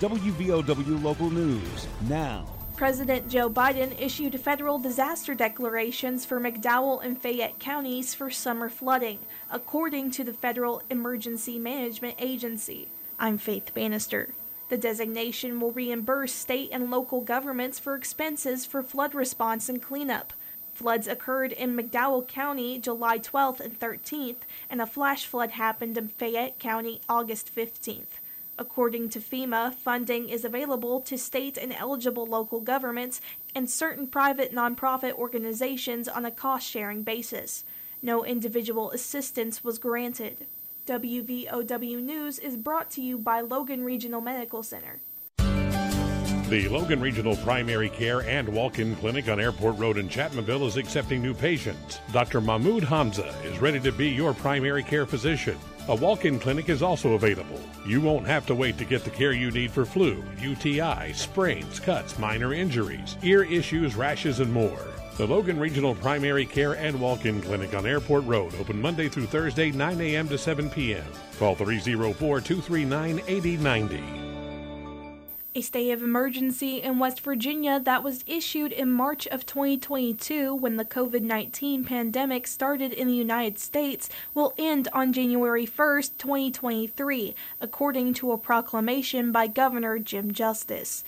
[0.00, 2.46] WVOW Local News now.
[2.74, 9.18] President Joe Biden issued federal disaster declarations for McDowell and Fayette counties for summer flooding,
[9.50, 12.88] according to the Federal Emergency Management Agency.
[13.18, 14.30] I'm Faith Bannister.
[14.70, 20.32] The designation will reimburse state and local governments for expenses for flood response and cleanup.
[20.72, 26.08] Floods occurred in McDowell County July 12th and 13th, and a flash flood happened in
[26.08, 28.19] Fayette County August 15th.
[28.60, 33.22] According to FEMA, funding is available to state and eligible local governments
[33.54, 37.64] and certain private nonprofit organizations on a cost sharing basis.
[38.02, 40.46] No individual assistance was granted.
[40.86, 45.00] WVOW News is brought to you by Logan Regional Medical Center.
[46.50, 51.22] The Logan Regional Primary Care and Walk-In Clinic on Airport Road in Chapmanville is accepting
[51.22, 52.00] new patients.
[52.12, 52.40] Dr.
[52.40, 55.56] Mahmoud Hamza is ready to be your primary care physician.
[55.86, 57.60] A walk in clinic is also available.
[57.86, 61.78] You won't have to wait to get the care you need for flu, UTI, sprains,
[61.78, 64.88] cuts, minor injuries, ear issues, rashes, and more.
[65.18, 69.26] The Logan Regional Primary Care and Walk In Clinic on Airport Road, open Monday through
[69.26, 70.28] Thursday, 9 a.m.
[70.28, 71.06] to 7 p.m.
[71.38, 74.29] Call 304 239 8090
[75.54, 80.76] a stay of emergency in West Virginia that was issued in March of 2022 when
[80.76, 87.34] the COVID 19 pandemic started in the United States will end on January 1, 2023,
[87.60, 91.02] according to a proclamation by Governor Jim Justice.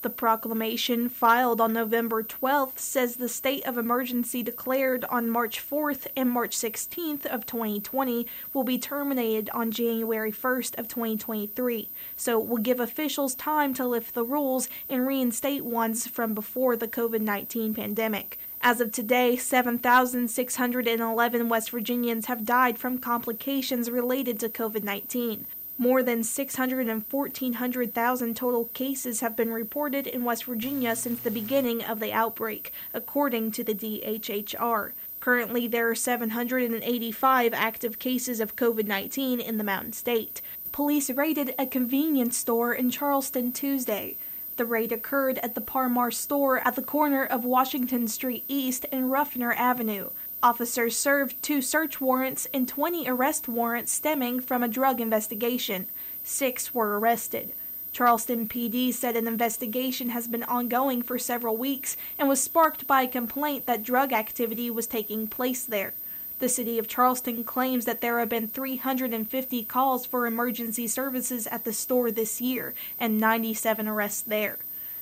[0.00, 6.06] The proclamation filed on November 12th says the state of emergency declared on March 4th
[6.16, 8.24] and March 16th of 2020
[8.54, 11.90] will be terminated on January 1st of 2023.
[12.14, 16.76] So it will give officials time to lift the rules and reinstate ones from before
[16.76, 18.38] the COVID-19 pandemic.
[18.60, 25.46] As of today, 7,611 West Virginians have died from complications related to COVID 19.
[25.80, 31.30] More than 600 and 1,400,000 total cases have been reported in West Virginia since the
[31.30, 34.90] beginning of the outbreak, according to the DHHR.
[35.20, 40.42] Currently, there are 785 active cases of COVID 19 in the Mountain State.
[40.72, 44.16] Police raided a convenience store in Charleston Tuesday.
[44.56, 49.12] The raid occurred at the Par-Mar store at the corner of Washington Street East and
[49.12, 50.10] Ruffner Avenue.
[50.40, 55.88] Officers served two search warrants and 20 arrest warrants stemming from a drug investigation.
[56.22, 57.52] Six were arrested.
[57.92, 63.02] Charleston PD said an investigation has been ongoing for several weeks and was sparked by
[63.02, 65.92] a complaint that drug activity was taking place there.
[66.38, 71.64] The city of Charleston claims that there have been 350 calls for emergency services at
[71.64, 74.58] the store this year and 97 arrests there.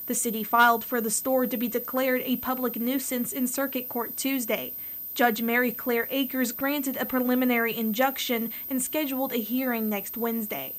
[0.07, 4.17] The city filed for the store to be declared a public nuisance in circuit court
[4.17, 4.73] Tuesday.
[5.17, 10.75] Judge Mary Claire Akers granted a preliminary injunction and scheduled a hearing next Wednesday.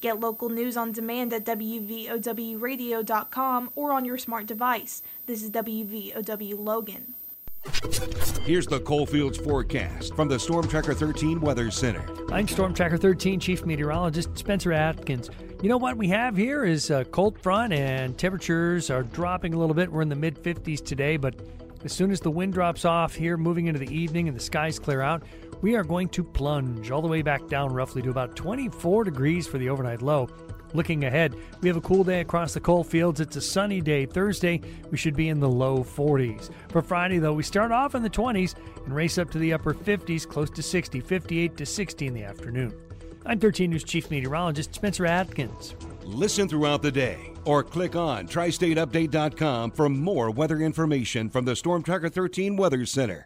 [0.00, 5.02] Get local news on demand at WVOWradio.com or on your smart device.
[5.26, 7.14] This is WVOW Logan.
[8.44, 12.04] Here's the Coalfields forecast from the Storm Tracker 13 Weather Center.
[12.32, 15.30] I'm Storm Tracker 13 Chief Meteorologist Spencer Atkins.
[15.62, 19.58] You know what we have here is a cold front, and temperatures are dropping a
[19.58, 19.90] little bit.
[19.90, 21.34] We're in the mid 50s today, but
[21.84, 24.78] as soon as the wind drops off here, moving into the evening and the skies
[24.78, 25.24] clear out,
[25.60, 29.46] we are going to plunge all the way back down roughly to about 24 degrees
[29.46, 30.28] for the overnight low.
[30.74, 33.20] Looking ahead, we have a cool day across the coal fields.
[33.20, 34.04] It's a sunny day.
[34.04, 34.60] Thursday,
[34.90, 36.50] we should be in the low 40s.
[36.68, 39.72] For Friday, though, we start off in the 20s and race up to the upper
[39.72, 42.74] 50s, close to 60, 58 to 60 in the afternoon.
[43.24, 45.74] I'm 13 News Chief Meteorologist Spencer Atkins.
[46.04, 51.82] Listen throughout the day or click on tristateupdate.com for more weather information from the Storm
[51.82, 53.16] Tracker 13 Weather Center.